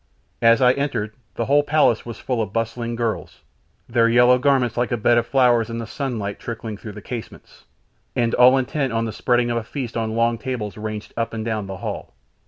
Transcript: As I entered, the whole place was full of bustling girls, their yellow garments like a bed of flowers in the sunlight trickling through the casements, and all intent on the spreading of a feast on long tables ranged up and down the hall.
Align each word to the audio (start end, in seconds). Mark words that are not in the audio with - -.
As 0.41 0.63
I 0.63 0.71
entered, 0.71 1.13
the 1.35 1.45
whole 1.45 1.61
place 1.61 2.07
was 2.07 2.17
full 2.17 2.41
of 2.41 2.51
bustling 2.51 2.95
girls, 2.95 3.41
their 3.87 4.09
yellow 4.09 4.39
garments 4.39 4.75
like 4.75 4.91
a 4.91 4.97
bed 4.97 5.19
of 5.19 5.27
flowers 5.27 5.69
in 5.69 5.77
the 5.77 5.85
sunlight 5.85 6.39
trickling 6.39 6.75
through 6.75 6.93
the 6.93 7.03
casements, 7.03 7.65
and 8.15 8.33
all 8.33 8.57
intent 8.57 8.93
on 8.93 9.05
the 9.05 9.13
spreading 9.13 9.51
of 9.51 9.57
a 9.57 9.63
feast 9.63 9.95
on 9.95 10.15
long 10.15 10.39
tables 10.39 10.75
ranged 10.75 11.13
up 11.15 11.35
and 11.35 11.45
down 11.45 11.67
the 11.67 11.77
hall. 11.85 12.15